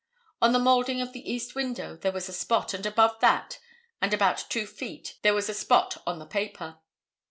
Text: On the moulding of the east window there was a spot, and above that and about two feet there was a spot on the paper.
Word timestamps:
On 0.41 0.51
the 0.51 0.57
moulding 0.57 0.99
of 0.99 1.13
the 1.13 1.31
east 1.31 1.53
window 1.53 1.95
there 1.95 2.11
was 2.11 2.27
a 2.27 2.33
spot, 2.33 2.73
and 2.73 2.87
above 2.87 3.19
that 3.19 3.59
and 4.01 4.15
about 4.15 4.45
two 4.49 4.65
feet 4.65 5.19
there 5.21 5.35
was 5.35 5.47
a 5.47 5.53
spot 5.53 6.01
on 6.07 6.17
the 6.17 6.25
paper. 6.25 6.79